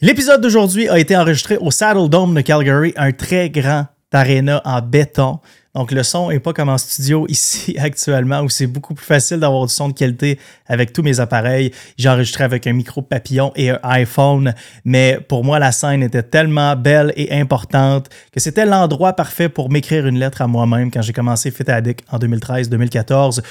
[0.00, 4.80] L'épisode d'aujourd'hui a été enregistré au Saddle Dome de Calgary, un très grand aréna en
[4.80, 5.40] béton.
[5.74, 9.40] Donc le son n'est pas comme en studio ici actuellement où c'est beaucoup plus facile
[9.40, 10.38] d'avoir du son de qualité
[10.68, 11.72] avec tous mes appareils.
[11.96, 16.22] J'ai enregistré avec un micro papillon et un iPhone, mais pour moi la scène était
[16.22, 21.02] tellement belle et importante que c'était l'endroit parfait pour m'écrire une lettre à moi-même quand
[21.02, 21.64] j'ai commencé Fit
[22.12, 23.42] en 2013-2014.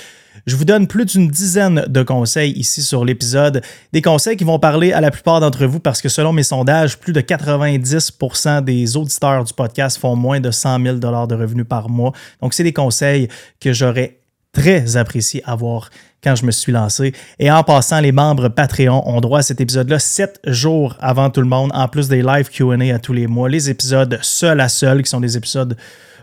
[0.46, 3.62] Je vous donne plus d'une dizaine de conseils ici sur l'épisode,
[3.94, 6.98] des conseils qui vont parler à la plupart d'entre vous parce que selon mes sondages,
[6.98, 11.90] plus de 90% des auditeurs du podcast font moins de 100 000 de revenus par
[11.90, 12.12] mois.
[12.42, 13.28] Donc, c'est des conseils
[13.60, 14.20] que j'aurais
[14.54, 15.90] très apprécié avoir
[16.24, 17.14] quand je me suis lancé.
[17.40, 21.42] Et en passant, les membres Patreon ont droit à cet épisode-là sept jours avant tout
[21.42, 24.70] le monde, en plus des live QA à tous les mois, les épisodes seul à
[24.70, 25.78] seul, qui sont des épisodes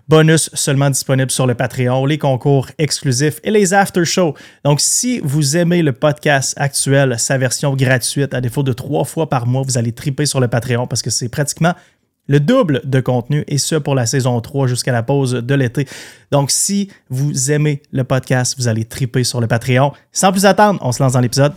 [0.08, 4.34] bonus seulement disponibles sur le Patreon, les concours exclusifs et les after shows.
[4.64, 9.28] Donc, si vous aimez le podcast actuel, sa version gratuite, à défaut de trois fois
[9.28, 11.74] par mois, vous allez triper sur le Patreon parce que c'est pratiquement
[12.26, 15.86] le double de contenu et ce pour la saison 3 jusqu'à la pause de l'été.
[16.30, 19.92] Donc, si vous aimez le podcast, vous allez triper sur le Patreon.
[20.12, 21.52] Sans plus attendre, on se lance dans l'épisode.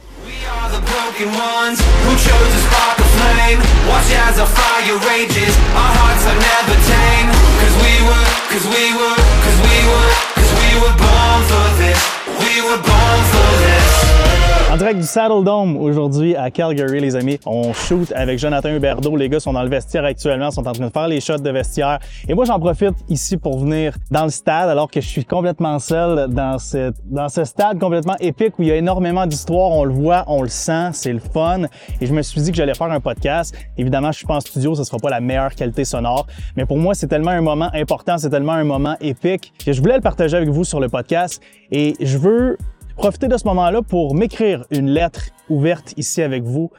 [1.18, 3.60] broken ones Who chose to spark a flame.
[3.90, 5.56] Watch as our fire rages.
[5.74, 7.28] Our hearts are never tame.
[7.62, 12.00] Cause we were, cause we were, cause we were Cause we were born for this.
[12.38, 14.57] We were born for this.
[14.70, 17.40] En direct du Saddle Dome aujourd'hui à Calgary, les amis.
[17.46, 19.16] On shoot avec Jonathan Huberdeau.
[19.16, 21.50] Les gars sont dans le vestiaire actuellement, sont en train de faire les shots de
[21.50, 22.00] vestiaire.
[22.28, 25.80] Et moi, j'en profite ici pour venir dans le stade alors que je suis complètement
[25.80, 29.72] seul dans, cette, dans ce stade complètement épique où il y a énormément d'histoires.
[29.72, 31.62] On le voit, on le sent, c'est le fun.
[32.02, 33.56] Et je me suis dit que j'allais faire un podcast.
[33.78, 36.28] Évidemment, je suis pas en studio, ce sera pas la meilleure qualité sonore.
[36.58, 39.80] Mais pour moi, c'est tellement un moment important, c'est tellement un moment épique que je
[39.80, 41.42] voulais le partager avec vous sur le podcast.
[41.72, 42.58] Et je veux
[42.98, 46.72] profiter de ce moment-là pour m'écrire une lettre ouverte ici avec vous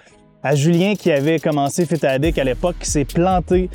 [0.43, 3.71] à Julien qui avait commencé Fitadic à l'époque, qui s'est planté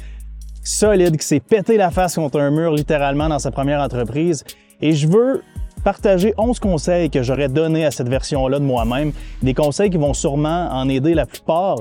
[0.63, 4.44] solide, qui s'est pété la face contre un mur littéralement dans sa première entreprise.
[4.81, 5.41] Et je veux
[5.83, 10.13] partager 11 conseils que j'aurais donnés à cette version-là de moi-même, des conseils qui vont
[10.13, 11.78] sûrement en aider la plupart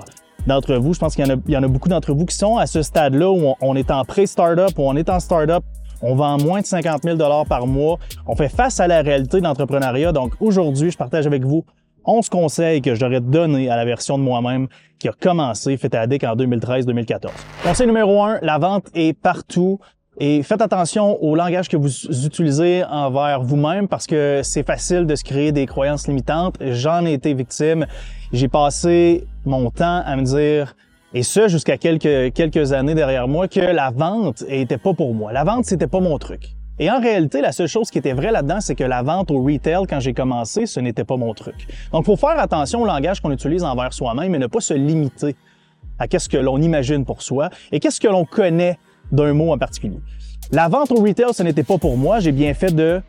[0.46, 0.94] d'entre vous.
[0.94, 3.48] Je pense qu'il y, en a beaucoup d'entre vous qui sont à ce stade-là où
[3.48, 5.62] on, on est en pré-startup, où on est en startup,
[6.02, 7.16] on vend moins de 50 000
[7.48, 7.98] par mois.
[8.26, 10.12] On fait face à la réalité d'entrepreneuriat.
[10.12, 11.64] Donc aujourd'hui, je partage avec vous
[12.04, 14.66] 11 conseils que j'aurais donnés à la version de moi-même
[14.98, 17.28] qui a commencé Fait Addict en 2013-2014.
[17.62, 19.78] Conseil numéro 1, la vente est partout.
[20.18, 21.90] Et faites attention au langage que vous
[22.26, 26.56] utilisez envers vous-même parce que c'est facile de se créer des croyances limitantes.
[26.60, 27.86] J'en ai été victime.
[28.30, 30.76] J'ai passé mon temps à me dire
[31.14, 35.32] et ce, jusqu'à quelques, années derrière moi, que la vente était pas pour moi.
[35.32, 36.54] La vente, c'était pas mon truc.
[36.78, 39.42] Et en réalité, la seule chose qui était vraie là-dedans, c'est que la vente au
[39.42, 41.66] retail, quand j'ai commencé, ce n'était pas mon truc.
[41.92, 45.36] Donc, faut faire attention au langage qu'on utilise envers soi-même et ne pas se limiter
[45.98, 48.78] à qu'est-ce que l'on imagine pour soi et qu'est-ce que l'on connaît
[49.12, 50.00] d'un mot en particulier.
[50.50, 52.20] La vente au retail, ce n'était pas pour moi.
[52.20, 53.02] J'ai bien fait de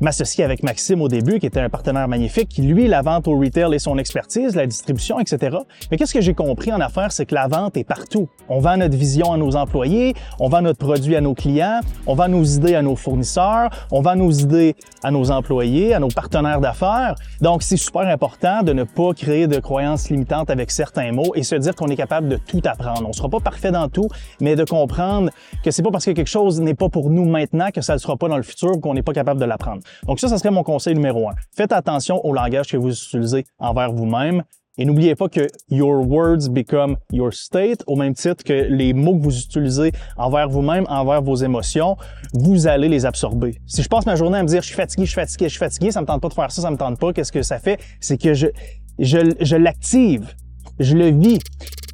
[0.00, 3.38] m'associer avec Maxime au début, qui était un partenaire magnifique, qui lui, la vente au
[3.38, 5.58] retail et son expertise, la distribution, etc.
[5.90, 8.28] Mais qu'est-ce que j'ai compris en affaires, c'est que la vente est partout.
[8.48, 12.14] On vend notre vision à nos employés, on vend notre produit à nos clients, on
[12.14, 16.08] vend nos idées à nos fournisseurs, on vend nos idées à nos employés, à nos
[16.08, 17.14] partenaires d'affaires.
[17.40, 21.42] Donc, c'est super important de ne pas créer de croyances limitantes avec certains mots et
[21.42, 23.06] se dire qu'on est capable de tout apprendre.
[23.06, 24.08] On sera pas parfait dans tout,
[24.40, 25.30] mais de comprendre
[25.62, 27.98] que c'est pas parce que quelque chose n'est pas pour nous maintenant que ça ne
[27.98, 29.82] sera pas dans le futur qu'on n'est pas capable de l'apprendre.
[30.06, 31.34] Donc ça, ça serait mon conseil numéro un.
[31.56, 34.42] Faites attention au langage que vous utilisez envers vous-même.
[34.78, 39.14] Et n'oubliez pas que your words become your state, au même titre que les mots
[39.18, 41.96] que vous utilisez envers vous-même, envers vos émotions,
[42.32, 43.60] vous allez les absorber.
[43.66, 45.50] Si je passe ma journée à me dire je suis fatigué, je suis fatigué, je
[45.50, 47.42] suis fatigué, ça me tente pas de faire ça, ça me tente pas, qu'est-ce que
[47.42, 47.78] ça fait?
[48.00, 48.46] C'est que je,
[48.98, 50.34] je, je l'active,
[50.78, 51.40] je le vis,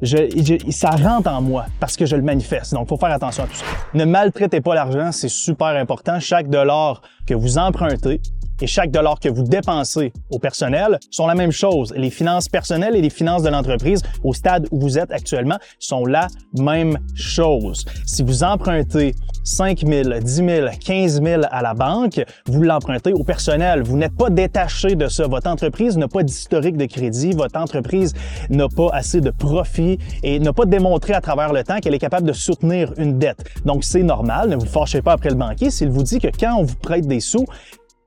[0.01, 2.73] je, ça rentre en moi parce que je le manifeste.
[2.73, 3.65] Donc, faut faire attention à tout ça.
[3.93, 6.19] Ne maltraitez pas l'argent, c'est super important.
[6.19, 8.21] Chaque dollar que vous empruntez,
[8.61, 11.93] et chaque dollar que vous dépensez au personnel sont la même chose.
[11.95, 16.05] Les finances personnelles et les finances de l'entreprise au stade où vous êtes actuellement sont
[16.05, 17.85] la même chose.
[18.05, 23.23] Si vous empruntez 5 000, 10 000, 15 000 à la banque, vous l'empruntez au
[23.23, 23.81] personnel.
[23.81, 25.27] Vous n'êtes pas détaché de ça.
[25.27, 27.31] Votre entreprise n'a pas d'historique de crédit.
[27.31, 28.13] Votre entreprise
[28.49, 31.99] n'a pas assez de profit et n'a pas démontré à travers le temps qu'elle est
[31.99, 33.43] capable de soutenir une dette.
[33.65, 34.49] Donc, c'est normal.
[34.49, 37.07] Ne vous fâchez pas après le banquier s'il vous dit que quand on vous prête
[37.07, 37.45] des sous,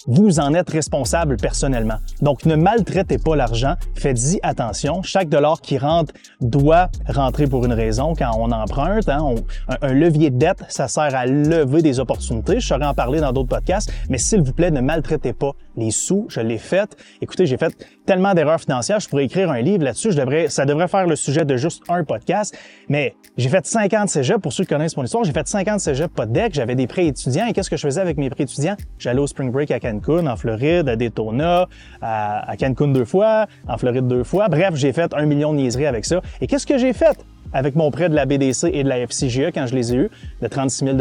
[0.06, 1.98] vous en êtes responsable personnellement.
[2.22, 3.74] Donc, ne maltraitez pas l'argent.
[3.96, 5.02] Faites-y attention.
[5.02, 8.14] Chaque dollar qui rentre doit rentrer pour une raison.
[8.14, 9.34] Quand on emprunte, hein,
[9.82, 12.60] un, levier de dette, ça sert à lever des opportunités.
[12.60, 13.92] Je saurais en parler dans d'autres podcasts.
[14.08, 16.26] Mais s'il vous plaît, ne maltraitez pas les sous.
[16.28, 16.96] Je l'ai fait.
[17.20, 17.74] Écoutez, j'ai fait
[18.06, 20.12] tellement d'erreurs financières, je pourrais écrire un livre là-dessus.
[20.48, 22.56] Ça devrait faire le sujet de juste un podcast.
[22.88, 26.12] Mais j'ai fait 50 cégep, pour ceux qui connaissent mon histoire, j'ai fait 50 cégep
[26.12, 27.46] pas de deck, j'avais des prêts étudiants.
[27.46, 28.76] Et qu'est-ce que je faisais avec mes prêts étudiants?
[28.98, 31.66] J'allais au Spring Break à Cancun, en Floride, à Daytona,
[32.02, 34.48] à Cancun deux fois, en Floride deux fois.
[34.48, 36.20] Bref, j'ai fait un million de niaiseries avec ça.
[36.40, 37.16] Et qu'est-ce que j'ai fait?
[37.52, 40.10] Avec mon prêt de la BDC et de la FCGE quand je les ai eus,
[40.42, 40.96] de 36 000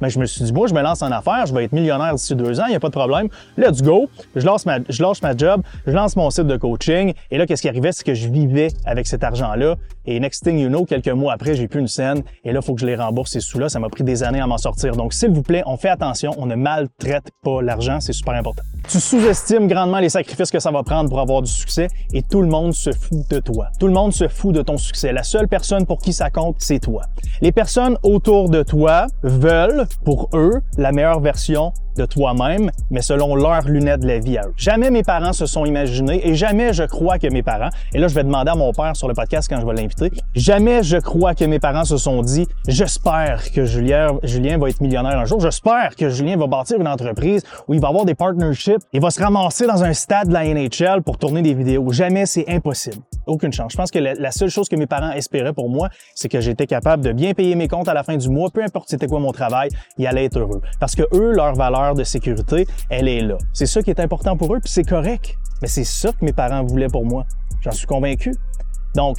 [0.00, 2.14] mais je me suis dit, moi, je me lance en affaires, je vais être millionnaire
[2.14, 3.28] d'ici deux ans, il n'y a pas de problème.
[3.56, 4.08] Let's go.
[4.34, 7.12] Je lance, ma, je lâche ma job, je lance mon site de coaching.
[7.30, 7.92] Et là, qu'est-ce qui arrivait?
[7.92, 9.76] C'est que je vivais avec cet argent-là.
[10.06, 12.22] Et next thing you know, quelques mois après, j'ai plus une scène.
[12.44, 13.68] Et là, il faut que je les rembourse ces sous-là.
[13.68, 14.96] Ça m'a pris des années à m'en sortir.
[14.96, 16.32] Donc, s'il vous plaît, on fait attention.
[16.38, 18.00] On ne maltraite pas l'argent.
[18.00, 18.62] C'est super important.
[18.88, 22.40] Tu sous-estimes grandement les sacrifices que ça va prendre pour avoir du succès et tout
[22.40, 23.68] le monde se fout de toi.
[23.78, 25.12] Tout le monde se fout de ton succès.
[25.12, 27.02] La seule personne pour qui ça compte, c'est toi.
[27.40, 33.34] Les personnes autour de toi veulent, pour eux, la meilleure version de toi-même, mais selon
[33.34, 34.54] leurs lunettes de la vie à eux.
[34.56, 38.08] Jamais mes parents se sont imaginés et jamais je crois que mes parents, et là
[38.08, 40.96] je vais demander à mon père sur le podcast quand je vais l'inviter, jamais je
[40.96, 45.24] crois que mes parents se sont dit j'espère que Julien, Julien va être millionnaire un
[45.24, 49.00] jour, j'espère que Julien va bâtir une entreprise où il va avoir des partnerships, il
[49.00, 51.90] va se ramasser dans un stade de la NHL pour tourner des vidéos.
[51.92, 53.02] Jamais c'est impossible.
[53.30, 53.70] Aucune chance.
[53.70, 56.66] Je pense que la, seule chose que mes parents espéraient pour moi, c'est que j'étais
[56.66, 59.20] capable de bien payer mes comptes à la fin du mois, peu importe c'était quoi
[59.20, 59.68] mon travail,
[59.98, 60.60] il allait être heureux.
[60.80, 63.38] Parce que eux, leur valeur de sécurité, elle est là.
[63.52, 65.36] C'est ça qui est important pour eux, puis c'est correct.
[65.62, 67.24] Mais c'est ça que mes parents voulaient pour moi.
[67.60, 68.34] J'en suis convaincu.
[68.96, 69.18] Donc,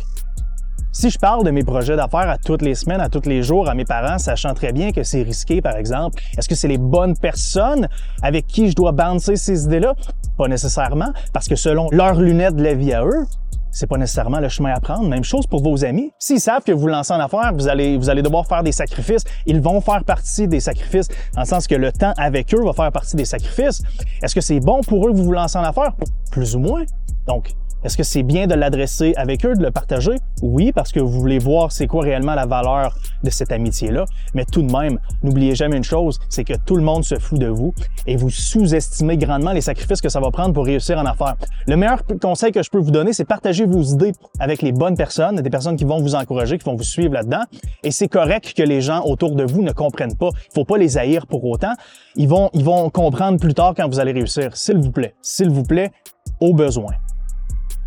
[0.91, 3.69] si je parle de mes projets d'affaires à toutes les semaines, à tous les jours
[3.69, 6.77] à mes parents, sachant très bien que c'est risqué, par exemple, est-ce que c'est les
[6.77, 7.87] bonnes personnes
[8.21, 9.93] avec qui je dois bouncer ces idées-là?
[10.37, 13.25] Pas nécessairement, parce que selon leurs lunettes de la vie à eux,
[13.71, 15.07] c'est pas nécessairement le chemin à prendre.
[15.07, 16.11] Même chose pour vos amis.
[16.19, 19.23] S'ils savent que vous lancez en affaires, vous allez, vous allez devoir faire des sacrifices.
[19.45, 22.73] Ils vont faire partie des sacrifices, dans le sens que le temps avec eux va
[22.73, 23.81] faire partie des sacrifices.
[24.21, 25.93] Est-ce que c'est bon pour eux que vous vous lancez en affaires?
[26.31, 26.83] Plus ou moins.
[27.27, 27.53] Donc,
[27.83, 30.15] est-ce que c'est bien de l'adresser avec eux, de le partager?
[30.43, 34.05] Oui, parce que vous voulez voir c'est quoi réellement la valeur de cette amitié-là.
[34.35, 37.39] Mais tout de même, n'oubliez jamais une chose, c'est que tout le monde se fout
[37.39, 37.73] de vous
[38.05, 41.35] et vous sous-estimez grandement les sacrifices que ça va prendre pour réussir en affaires.
[41.67, 44.95] Le meilleur conseil que je peux vous donner, c'est partager vos idées avec les bonnes
[44.95, 47.43] personnes, des personnes qui vont vous encourager, qui vont vous suivre là-dedans.
[47.83, 50.29] Et c'est correct que les gens autour de vous ne comprennent pas.
[50.33, 51.73] Il faut pas les haïr pour autant.
[52.15, 54.55] Ils vont, ils vont comprendre plus tard quand vous allez réussir.
[54.55, 55.15] S'il vous plaît.
[55.21, 55.91] S'il vous plaît,
[56.39, 56.91] au besoin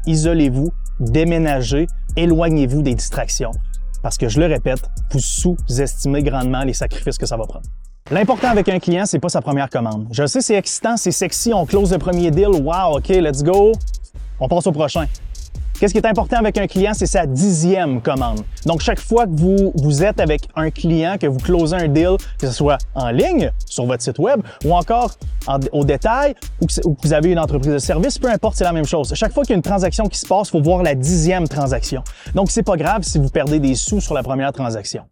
[0.06, 1.86] isolez-vous, déménagez,
[2.16, 3.52] éloignez-vous des distractions.
[4.02, 7.66] Parce que je le répète, vous sous-estimez grandement les sacrifices que ça va prendre.
[8.10, 10.08] L'important avec un client, c'est pas sa première commande.
[10.10, 13.72] Je sais, c'est excitant, c'est sexy, on close le premier deal, wow, ok, let's go.
[14.38, 15.06] On passe au prochain.
[15.78, 18.42] Qu'est-ce qui est important avec un client, c'est sa dixième commande.
[18.64, 22.46] Donc, chaque fois que vous, êtes avec un client, que vous closez un deal, que
[22.46, 25.12] ce soit en ligne, sur votre site web, ou encore
[25.72, 28.64] au détail, ou que, ou que, vous avez une entreprise de service, peu importe, c'est
[28.64, 29.12] la même chose.
[29.14, 31.48] Chaque fois qu'il y a une transaction qui se passe, il faut voir la dixième
[31.48, 32.02] transaction.
[32.34, 35.02] Donc, c'est pas grave si vous perdez des sous sur la première transaction.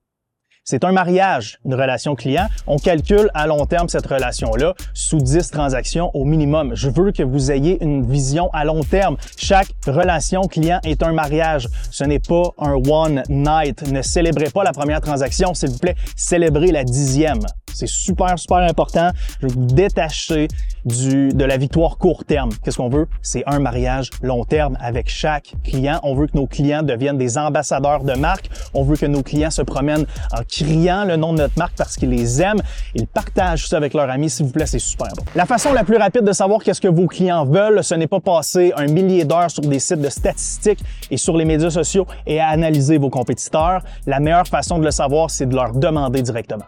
[0.64, 2.47] C'est un mariage, une relation client.
[2.69, 6.76] On calcule à long terme cette relation-là sous 10 transactions au minimum.
[6.76, 9.17] Je veux que vous ayez une vision à long terme.
[9.37, 11.69] Chaque relation client est un mariage.
[11.91, 13.91] Ce n'est pas un one night.
[13.91, 15.97] Ne célébrez pas la première transaction, s'il vous plaît.
[16.14, 17.41] Célébrez la dixième.
[17.75, 19.11] C'est super, super important.
[19.41, 20.47] Je veux vous détacher
[20.85, 22.50] de la victoire court terme.
[22.62, 23.08] Qu'est-ce qu'on veut?
[23.23, 25.99] C'est un mariage long terme avec chaque client.
[26.03, 28.50] On veut que nos clients deviennent des ambassadeurs de marque.
[28.75, 31.96] On veut que nos clients se promènent en criant le nom de notre marque parce
[31.96, 32.60] qu'ils les aiment.
[32.94, 34.29] Ils partagent ça avec leurs amis.
[34.29, 35.24] S'il vous plaît, c'est super bon.
[35.34, 38.20] La façon la plus rapide de savoir qu'est-ce que vos clients veulent, ce n'est pas
[38.20, 42.41] passer un millier d'heures sur des sites de statistiques et sur les médias sociaux et
[42.41, 43.82] analyser vos compétiteurs.
[44.06, 46.67] La meilleure façon de le savoir, c'est de leur demander directement.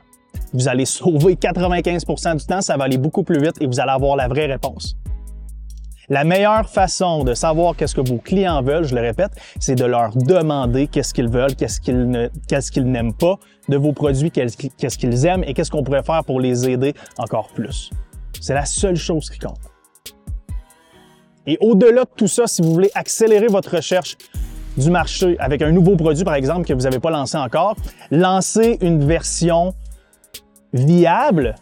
[0.53, 3.91] Vous allez sauver 95% du temps, ça va aller beaucoup plus vite et vous allez
[3.91, 4.97] avoir la vraie réponse.
[6.11, 9.87] La meilleure façon de savoir qu'est-ce que vos clients veulent, je le répète, c'est de
[9.87, 13.39] leur demander qu'est-ce qu'ils veulent, qu'est-ce qu'ils n'aiment pas
[13.71, 17.49] de vos produits, qu'est-ce qu'ils aiment et qu'est-ce qu'on pourrait faire pour les aider encore
[17.55, 17.91] plus.
[18.41, 19.61] C'est la seule chose qui compte.
[21.47, 24.17] Et au-delà de tout ça, si vous voulez accélérer votre recherche
[24.77, 27.77] du marché avec un nouveau produit, par exemple, que vous n'avez pas lancé encore,
[28.11, 29.75] lancez une version
[30.75, 31.55] viable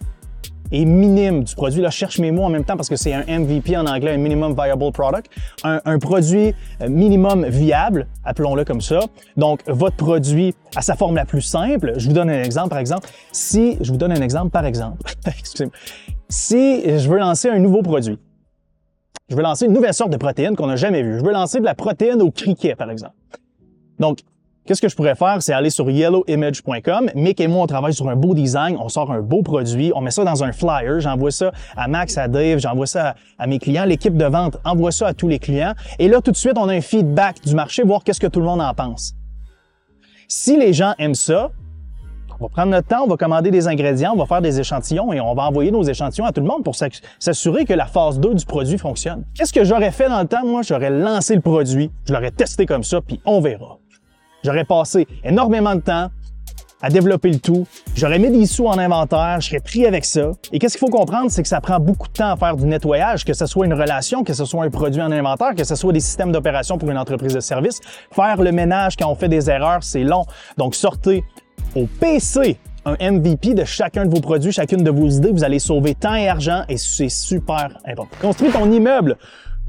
[0.72, 1.80] et minime du produit.
[1.80, 4.12] Là, je cherche mes mots en même temps parce que c'est un MVP en anglais,
[4.12, 5.30] un Minimum Viable Product.
[5.62, 9.00] Un, produit euh, minimum viable, appelons-le comme ça.
[9.36, 11.92] Donc, votre produit à sa forme la plus simple.
[11.96, 13.08] Je vous donne un exemple, par exemple.
[13.30, 15.02] Si, je vous donne un exemple, par exemple.
[15.26, 15.74] Excusez-moi.
[16.28, 18.18] Si je veux lancer un nouveau produit,
[19.28, 21.18] je veux lancer une nouvelle sorte de protéine qu'on n'a jamais vue.
[21.18, 23.14] Je veux lancer de la protéine au criquet, par exemple.
[23.98, 24.20] Donc,
[24.64, 25.38] Qu'est-ce que je pourrais faire?
[25.42, 27.10] C'est aller sur yellowimage.com.
[27.16, 30.00] Mick et moi, on travaille sur un beau design, on sort un beau produit, on
[30.00, 33.58] met ça dans un flyer, j'envoie ça à Max, à Dave, j'envoie ça à, mes
[33.58, 33.84] clients.
[33.84, 35.74] L'équipe de vente envoie ça à tous les clients.
[35.98, 38.38] Et là, tout de suite, on a un feedback du marché, voir qu'est-ce que tout
[38.38, 39.14] le monde en pense.
[40.28, 41.50] Si les gens aiment ça,
[42.38, 45.12] on va prendre notre temps, on va commander des ingrédients, on va faire des échantillons
[45.12, 48.20] et on va envoyer nos échantillons à tout le monde pour s'assurer que la phase
[48.20, 49.24] 2 du produit fonctionne.
[49.34, 50.46] Qu'est-ce que j'aurais fait dans le temps?
[50.46, 53.81] Moi, j'aurais lancé le produit, je l'aurais testé comme ça, puis on verra.
[54.44, 56.08] J'aurais passé énormément de temps
[56.82, 57.66] à développer le tout.
[57.94, 60.32] J'aurais mis des sous en inventaire, je pris avec ça.
[60.52, 62.66] Et qu'est-ce qu'il faut comprendre, c'est que ça prend beaucoup de temps à faire du
[62.66, 65.76] nettoyage, que ce soit une relation, que ce soit un produit en inventaire, que ce
[65.76, 67.80] soit des systèmes d'opération pour une entreprise de service.
[68.10, 70.24] Faire le ménage quand on fait des erreurs, c'est long.
[70.58, 71.22] Donc sortez
[71.76, 75.30] au PC un MVP de chacun de vos produits, chacune de vos idées.
[75.30, 78.16] Vous allez sauver temps et argent et c'est super important.
[78.20, 79.16] Construis ton immeuble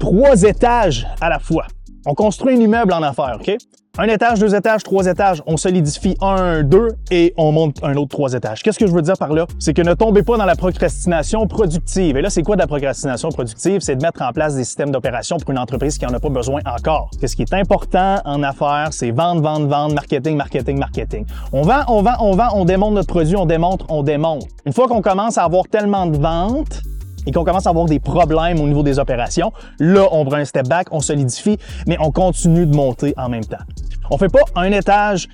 [0.00, 1.66] trois étages à la fois.
[2.06, 3.56] On construit un immeuble en affaires, OK?
[3.96, 8.08] Un étage, deux étages, trois étages, on solidifie un, deux et on monte un autre
[8.08, 8.60] trois étages.
[8.64, 9.46] Qu'est-ce que je veux dire par là?
[9.60, 12.16] C'est que ne tombez pas dans la procrastination productive.
[12.16, 13.82] Et là, c'est quoi de la procrastination productive?
[13.82, 16.28] C'est de mettre en place des systèmes d'opération pour une entreprise qui en a pas
[16.28, 17.08] besoin encore.
[17.20, 18.88] Qu'est-ce qui est important en affaires?
[18.90, 21.24] C'est vendre, vendre, vendre, marketing, marketing, marketing.
[21.52, 24.48] On vend, on vend, on vend, on démonte notre produit, on démontre, on démontre.
[24.66, 26.82] Une fois qu'on commence à avoir tellement de ventes,
[27.26, 30.44] et qu'on commence à avoir des problèmes au niveau des opérations, là, on prend un
[30.44, 33.64] step back, on solidifie, mais on continue de monter en même temps.
[34.10, 35.28] On fait pas un étage,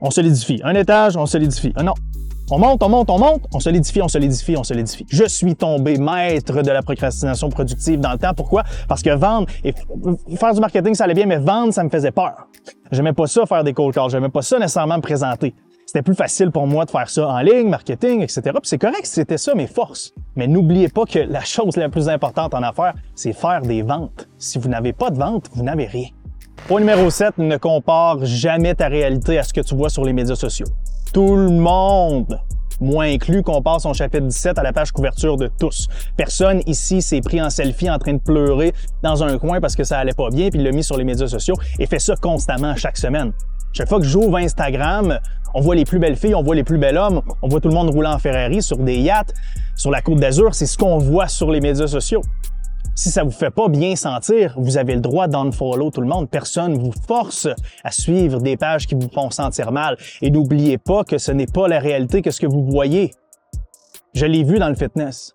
[0.00, 0.60] on solidifie.
[0.64, 1.72] Un étage, on solidifie.
[1.76, 1.94] Ah non.
[2.50, 5.06] On monte, on monte, on monte, on solidifie, on solidifie, on solidifie.
[5.08, 8.34] Je suis tombé maître de la procrastination productive dans le temps.
[8.34, 8.64] Pourquoi?
[8.86, 9.72] Parce que vendre et
[10.36, 12.34] faire du marketing, ça allait bien, mais vendre, ça me faisait peur.
[12.92, 14.10] J'aimais pas ça faire des cold calls.
[14.10, 15.54] J'aimais pas ça nécessairement me présenter.
[15.94, 18.40] C'était plus facile pour moi de faire ça en ligne, marketing, etc.
[18.46, 20.12] Puis c'est correct, c'était ça mes forces.
[20.34, 24.28] Mais n'oubliez pas que la chose la plus importante en affaires, c'est faire des ventes.
[24.36, 26.08] Si vous n'avez pas de vente, vous n'avez rien.
[26.66, 30.12] Point numéro 7, ne compare jamais ta réalité à ce que tu vois sur les
[30.12, 30.66] médias sociaux.
[31.12, 32.40] Tout le monde
[32.80, 35.86] moi inclus, compare son chapitre 17 à la page couverture de tous.
[36.16, 38.72] Personne ici s'est pris en selfie en train de pleurer
[39.04, 41.28] dans un coin parce que ça allait pas bien, puis l'a mis sur les médias
[41.28, 43.32] sociaux et fait ça constamment chaque semaine.
[43.72, 45.18] Chaque fois que j'ouvre Instagram,
[45.54, 47.68] on voit les plus belles filles, on voit les plus bels hommes, on voit tout
[47.68, 49.32] le monde rouler en Ferrari sur des yachts,
[49.76, 50.54] sur la côte d'Azur.
[50.54, 52.22] C'est ce qu'on voit sur les médias sociaux.
[52.96, 56.28] Si ça vous fait pas bien sentir, vous avez le droit d'unfollow tout le monde.
[56.28, 57.48] Personne vous force
[57.82, 59.96] à suivre des pages qui vous font sentir mal.
[60.22, 63.12] Et n'oubliez pas que ce n'est pas la réalité que ce que vous voyez.
[64.14, 65.34] Je l'ai vu dans le fitness.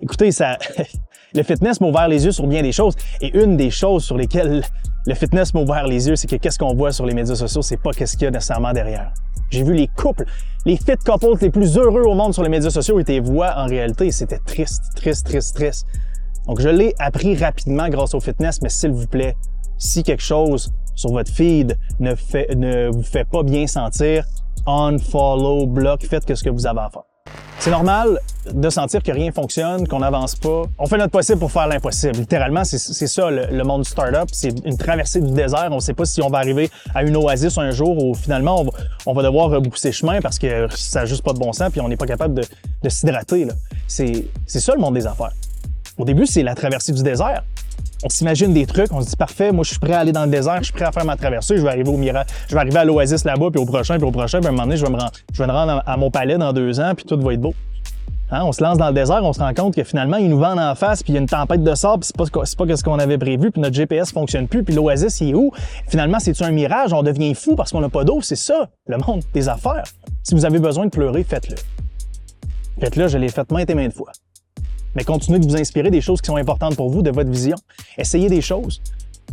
[0.00, 0.58] Écoutez, ça,
[1.34, 2.96] le fitness m'a ouvert les yeux sur bien des choses.
[3.20, 4.62] Et une des choses sur lesquelles
[5.06, 7.62] le fitness m'a ouvert les yeux, c'est que qu'est-ce qu'on voit sur les médias sociaux,
[7.62, 9.12] c'est pas qu'est-ce qu'il y a nécessairement derrière.
[9.50, 10.24] J'ai vu les couples,
[10.64, 13.54] les fit couples les plus heureux au monde sur les médias sociaux et tes voix
[13.56, 15.86] en réalité, c'était triste, triste, triste, triste.
[16.46, 19.36] Donc je l'ai appris rapidement grâce au fitness, mais s'il vous plaît,
[19.78, 24.24] si quelque chose sur votre feed ne, fait, ne vous fait pas bien sentir,
[24.66, 27.02] unfollow, block, faites ce que vous avez à faire.
[27.58, 28.20] C'est normal
[28.52, 30.64] de sentir que rien fonctionne, qu'on n'avance pas.
[30.78, 32.16] On fait notre possible pour faire l'impossible.
[32.16, 34.28] Littéralement, c'est ça le, monde du startup.
[34.32, 35.68] C'est une traversée du désert.
[35.70, 38.64] On ne sait pas si on va arriver à une oasis un jour ou finalement
[39.06, 41.80] on va, devoir rebousser chemin parce que ça n'a juste pas de bon sens puis
[41.80, 42.44] on n'est pas capable de,
[42.82, 43.48] de s'hydrater.
[43.88, 45.32] C'est ça le monde des affaires.
[45.98, 47.42] Au début, c'est la traversée du désert
[48.04, 50.24] on s'imagine des trucs, on se dit parfait, moi je suis prêt à aller dans
[50.24, 52.54] le désert, je suis prêt à faire ma traversée, je vais arriver au mirage, je
[52.54, 54.76] vais arriver à l'oasis là-bas, puis au prochain, puis au prochain, à un moment donné,
[54.76, 57.54] je vais me rendre, à mon palais dans deux ans, puis tout va être beau.
[58.30, 60.38] Hein, on se lance dans le désert, on se rend compte que finalement, ils nous
[60.38, 62.58] vendent en face, puis il y a une tempête de sable, puis c'est pas, c'est
[62.58, 65.52] pas ce qu'on avait prévu, puis notre GPS fonctionne plus, puis l'oasis, il est où?
[65.88, 66.92] Finalement, c'est-tu un mirage?
[66.92, 69.84] On devient fou parce qu'on n'a pas d'eau, c'est ça, le monde des affaires.
[70.24, 71.56] Si vous avez besoin de pleurer, faites-le.
[72.80, 74.10] Faites-le, je l'ai fait maintes et maintes fois
[74.96, 77.56] mais continuez de vous inspirer des choses qui sont importantes pour vous, de votre vision.
[77.98, 78.80] Essayez des choses.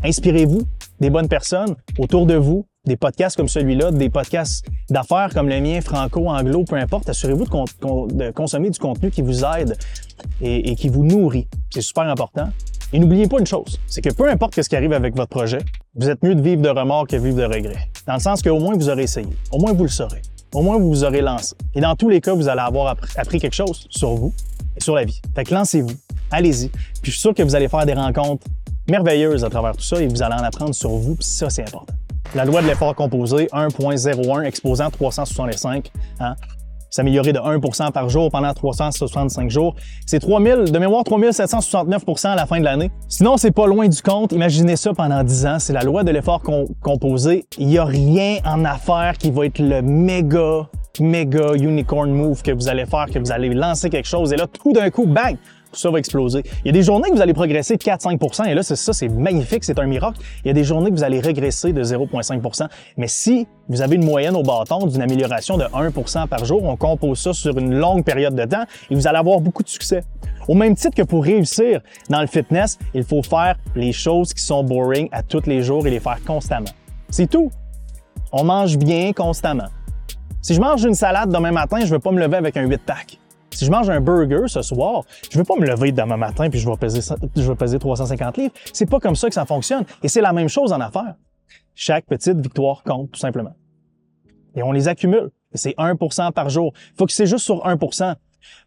[0.04, 0.62] Inspirez-vous
[1.00, 5.62] des bonnes personnes autour de vous, des podcasts comme celui-là, des podcasts d'affaires comme le
[5.62, 7.08] mien, franco, anglo, peu importe.
[7.10, 9.78] Assurez-vous de, consommer du contenu qui vous aide
[10.42, 11.48] et, qui vous nourrit.
[11.74, 12.50] C'est super important.
[12.92, 15.60] Et n'oubliez pas une chose, c'est que peu importe ce qui arrive avec votre projet,
[15.96, 17.90] vous êtes mieux de vivre de remords que de vivre de regrets.
[18.06, 20.22] Dans le sens qu'au moins vous aurez essayé, au moins vous le saurez,
[20.54, 21.56] au moins vous vous aurez lancé.
[21.74, 24.53] Et dans tous les cas, vous allez avoir appris quelque chose sur vous, et
[24.84, 25.22] sur la vie.
[25.36, 25.96] Fait que lancez-vous,
[26.32, 26.70] allez-y.
[26.70, 28.46] Puis je suis sûr que vous allez faire des rencontres
[28.90, 31.68] merveilleuses à travers tout ça et vous allez en apprendre sur vous, puis ça, c'est
[31.68, 31.94] important.
[32.36, 36.36] La loi de l'effort composé 1.01 exposant 365, hein,
[36.90, 39.76] s'améliorer de 1% par jour pendant 365 jours.
[40.06, 42.92] C'est 3000, de mémoire 3769% à la fin de l'année.
[43.08, 44.32] Sinon, c'est pas loin du compte.
[44.32, 45.60] Imaginez ça pendant 10 ans.
[45.60, 46.42] C'est la loi de l'effort
[46.82, 47.46] composé.
[47.58, 50.68] Il n'y a rien en affaires qui va être le méga
[51.02, 54.46] méga unicorn move que vous allez faire, que vous allez lancer quelque chose et là,
[54.46, 55.38] tout d'un coup, bang,
[55.72, 56.44] tout ça va exploser.
[56.64, 58.94] Il y a des journées que vous allez progresser de 4-5% et là, c'est ça,
[58.94, 60.20] c'est magnifique, c'est un miracle.
[60.46, 63.96] Il y a des journées que vous allez régresser de 0,5% Mais si vous avez
[63.96, 67.74] une moyenne au bâton d'une amélioration de 1% par jour, on compose ça sur une
[67.74, 70.04] longue période de temps et vous allez avoir beaucoup de succès.
[70.48, 71.82] Au même titre que pour réussir
[72.12, 75.88] dans le fitness, il faut faire les choses qui sont boring à tous les jours
[75.88, 76.70] et les faire constamment.
[77.10, 77.50] C'est tout.
[78.32, 79.70] On mange bien constamment.
[80.44, 82.68] Si je mange une salade demain matin, je ne vais pas me lever avec un
[82.68, 83.18] 8-pack.
[83.52, 86.50] Si je mange un burger ce soir, je ne vais pas me lever demain matin
[86.50, 87.00] puis je vais peser,
[87.34, 88.54] je vais peser 350 livres.
[88.74, 89.86] C'est pas comme ça que ça fonctionne.
[90.04, 91.16] Et c'est la même chose en affaires.
[91.76, 93.56] Chaque petite victoire compte, tout simplement.
[94.54, 95.30] Et on les accumule.
[95.54, 96.74] C'est 1% par jour.
[96.98, 98.14] Faut que c'est juste sur 1%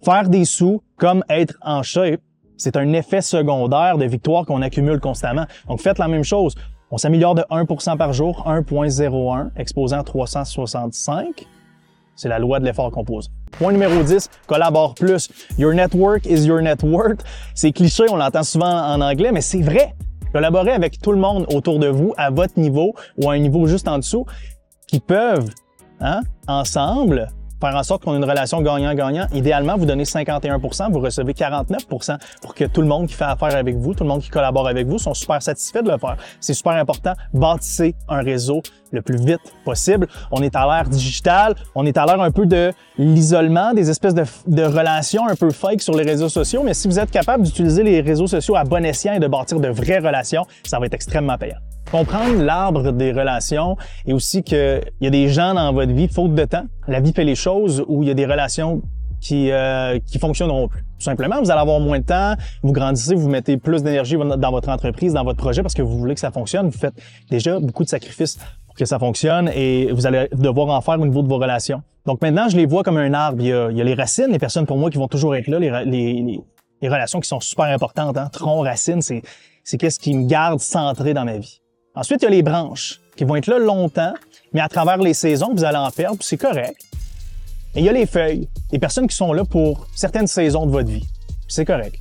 [0.02, 2.22] Faire des sous, comme être en shape,
[2.56, 5.44] c'est un effet secondaire de victoire qu'on accumule constamment.
[5.68, 6.54] Donc faites la même chose.
[6.90, 11.46] On s'améliore de 1% par jour, 1.01, exposant 365.
[12.16, 13.28] C'est la loi de l'effort composé.
[13.52, 15.28] Point numéro 10, collabore plus.
[15.58, 17.22] Your network is your net worth.
[17.54, 19.94] C'est cliché, on l'entend souvent en anglais, mais c'est vrai.
[20.32, 23.66] Collaborez avec tout le monde autour de vous, à votre niveau ou à un niveau
[23.66, 24.26] juste en dessous,
[24.86, 25.50] qui peuvent,
[26.00, 27.28] hein, ensemble,
[27.60, 29.26] faire en sorte qu'on ait une relation gagnant-gagnant.
[29.32, 33.56] Idéalement, vous donnez 51% vous recevez 49% pour que tout le monde qui fait affaire
[33.56, 36.16] avec vous, tout le monde qui collabore avec vous, sont super satisfaits de le faire.
[36.40, 37.12] C'est super important.
[37.32, 40.06] Bâtissez un réseau le plus vite possible.
[40.30, 44.14] On est à l'ère digitale, on est à l'ère un peu de l'isolement, des espèces
[44.14, 47.42] de, de, relations un peu fake sur les réseaux sociaux, mais si vous êtes capable
[47.42, 50.86] d'utiliser les réseaux sociaux à bon escient et de bâtir de vraies relations, ça va
[50.86, 51.58] être extrêmement payant
[51.90, 53.76] comprendre l'arbre des relations
[54.06, 57.12] et aussi qu'il y a des gens dans votre vie, faute de temps, la vie
[57.12, 58.82] fait les choses où il y a des relations
[59.20, 60.82] qui euh, qui fonctionneront plus.
[60.82, 64.50] Tout simplement, vous allez avoir moins de temps, vous grandissez, vous mettez plus d'énergie dans
[64.50, 66.68] votre entreprise, dans votre projet parce que vous voulez que ça fonctionne.
[66.68, 66.94] Vous faites
[67.30, 71.06] déjà beaucoup de sacrifices pour que ça fonctionne et vous allez devoir en faire au
[71.06, 71.82] niveau de vos relations.
[72.04, 73.40] Donc maintenant, je les vois comme un arbre.
[73.40, 75.48] Il y a, y a les racines, les personnes pour moi qui vont toujours être
[75.48, 76.40] là, les, les,
[76.82, 78.16] les relations qui sont super importantes.
[78.16, 78.28] Hein.
[78.32, 79.22] Tronc, racine, c'est
[79.66, 81.60] c'est qu'est-ce qui me garde centré dans ma vie.
[81.96, 84.12] Ensuite, il y a les branches qui vont être là longtemps,
[84.52, 86.76] mais à travers les saisons, vous allez en perdre, c'est correct.
[87.74, 90.70] Et il y a les feuilles, les personnes qui sont là pour certaines saisons de
[90.70, 91.06] votre vie.
[91.48, 91.96] C'est correct.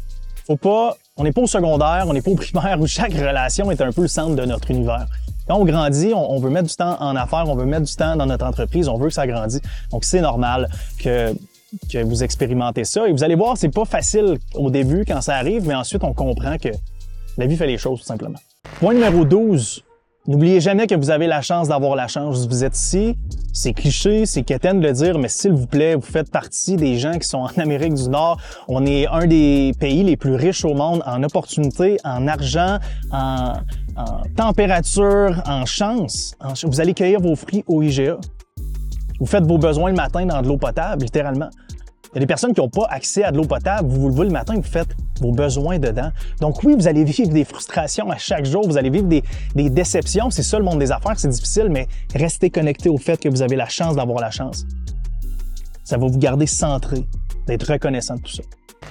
[0.47, 3.71] Faut pas, on n'est pas au secondaire, on n'est pas au primaire où chaque relation
[3.71, 5.07] est un peu le centre de notre univers.
[5.47, 8.17] Quand on grandit, on, veut mettre du temps en affaires, on veut mettre du temps
[8.17, 9.61] dans notre entreprise, on veut que ça grandisse.
[9.91, 11.33] Donc c'est normal que
[11.91, 13.07] que vous expérimentez ça.
[13.07, 16.13] Et vous allez voir, c'est pas facile au début quand ça arrive, mais ensuite on
[16.13, 16.69] comprend que
[17.37, 18.39] la vie fait les choses tout simplement.
[18.79, 19.83] Point numéro 12.
[20.27, 22.47] N'oubliez jamais que vous avez la chance d'avoir la chance.
[22.47, 23.15] Vous êtes ici,
[23.53, 26.97] c'est cliché, c'est quétaine de le dire, mais s'il vous plaît, vous faites partie des
[26.97, 28.41] gens qui sont en Amérique du Nord.
[28.67, 32.79] On est un des pays les plus riches au monde en opportunités, en argent,
[33.11, 33.53] en,
[34.35, 36.35] température, en chance.
[36.63, 38.17] vous allez cueillir vos fruits au IGA.
[39.19, 41.49] Vous faites vos besoins le matin dans de l'eau potable, littéralement.
[42.11, 43.87] Il y a des personnes qui n'ont pas accès à de l'eau potable.
[43.89, 46.11] Vous vous levez le matin, vous faites vos besoins dedans.
[46.41, 49.23] Donc oui, vous allez vivre des frustrations à chaque jour, vous allez vivre des,
[49.69, 50.29] déceptions.
[50.29, 53.41] C'est ça le monde des affaires, c'est difficile, mais restez connecté au fait que vous
[53.41, 54.65] avez la chance d'avoir la chance.
[55.83, 57.05] Ça va vous garder centré,
[57.47, 58.43] d'être reconnaissant de tout ça.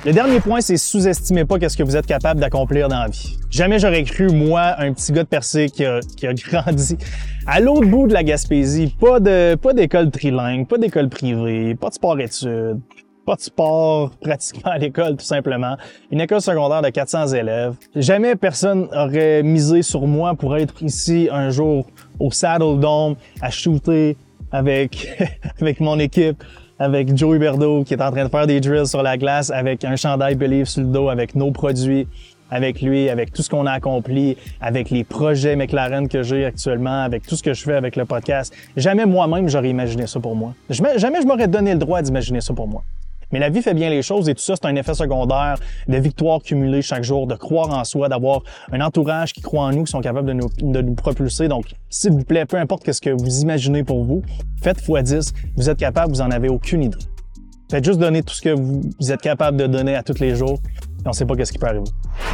[0.04, 3.38] Le dernier point, c'est sous-estimez pas qu'est-ce que vous êtes capable d'accomplir dans la vie.
[3.48, 6.00] Jamais j'aurais cru, moi, un petit gars de Percé qui a,
[6.34, 6.98] grandi
[7.46, 9.18] à l'autre bout de la Gaspésie, pas
[9.56, 12.80] pas d'école trilingue, pas d'école privée, pas de sport-études,
[13.24, 15.76] pas de sport pratiquement à l'école, tout simplement.
[16.10, 17.74] Une école secondaire de 400 élèves.
[17.94, 21.87] Jamais personne aurait misé sur moi pour être ici un jour
[22.18, 24.16] au Saddle Dome à shooter
[24.52, 25.08] avec,
[25.60, 26.42] avec mon équipe,
[26.78, 29.84] avec Joe Huberdeau qui est en train de faire des drills sur la glace avec
[29.84, 32.06] un chandail Believe sur le dos, avec nos produits,
[32.50, 37.02] avec lui, avec tout ce qu'on a accompli, avec les projets McLaren que j'ai actuellement,
[37.02, 38.54] avec tout ce que je fais avec le podcast.
[38.76, 40.54] Jamais moi-même j'aurais imaginé ça pour moi.
[40.70, 42.82] Jamais je m'aurais donné le droit d'imaginer ça pour moi.
[43.34, 45.56] Mais la vie fait bien les choses et tout ça, c'est un effet secondaire
[45.88, 49.72] de victoires cumulées chaque jour, de croire en soi, d'avoir un entourage qui croit en
[49.72, 51.48] nous, qui sont capables de nous, propulser.
[51.48, 54.22] Donc, s'il vous plaît, peu importe ce que vous imaginez pour vous,
[54.62, 55.32] faites x10.
[55.56, 56.96] Vous êtes capable, vous en avez aucune idée.
[57.68, 60.60] Faites juste donner tout ce que vous, êtes capable de donner à tous les jours.
[61.04, 61.82] Et on sait pas qu'est-ce qui peut arriver.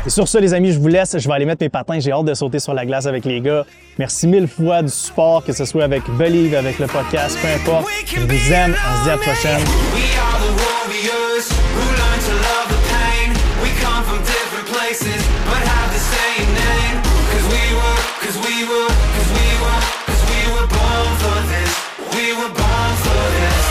[0.04, 1.16] Et sur ce, les amis, je vous laisse.
[1.18, 1.98] Je vais aller mettre mes patins.
[1.98, 3.64] J'ai hâte de sauter sur la glace avec les gars.
[3.98, 7.88] Merci mille fois du support, que ce soit avec Believe, avec le podcast, peu importe.
[8.04, 8.74] Je vous aime.
[8.74, 10.69] On se dit à la prochaine.
[10.82, 11.44] obvious.
[11.52, 13.28] Who to love the pain?
[13.62, 16.96] We come from different places But have the same name.
[17.32, 21.72] Cause we were, cause we were, cause we were Cause we were born for this.
[22.16, 23.64] We were born for this.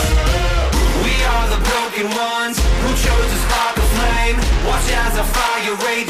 [1.06, 4.36] We are the broken ones Who chose to spark a flame.
[4.66, 6.09] Watch as the fire rages